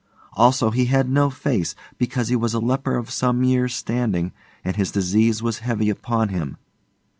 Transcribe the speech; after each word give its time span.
Also 0.33 0.71
he 0.71 0.85
had 0.85 1.07
no 1.07 1.29
face, 1.29 1.75
because 1.99 2.29
he 2.29 2.35
was 2.35 2.55
a 2.55 2.59
leper 2.59 2.95
of 2.97 3.11
some 3.11 3.43
years' 3.43 3.75
standing 3.75 4.31
and 4.65 4.75
his 4.75 4.89
disease 4.91 5.43
was 5.43 5.59
heavy 5.59 5.91
upon 5.91 6.29
him. 6.29 6.57